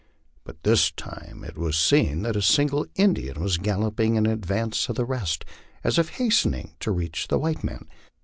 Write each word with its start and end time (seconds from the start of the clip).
By 0.45 0.53
this 0.63 0.89
time 0.89 1.43
it 1.43 1.55
was 1.59 1.77
seen 1.77 2.23
that 2.23 2.35
a 2.35 2.41
single 2.41 2.87
Indian 2.95 3.39
was 3.39 3.59
galloping 3.59 4.15
in 4.15 4.25
advance 4.25 4.89
of 4.89 4.95
the 4.95 5.05
rest, 5.05 5.45
as 5.83 5.99
if 5.99 6.15
hastening 6.17 6.73
to 6.79 6.89
reach 6.91 7.27
the 7.27 7.37
white 7.37 7.63
men. 7.63 7.85